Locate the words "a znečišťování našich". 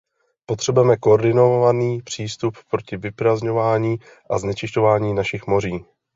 4.29-5.47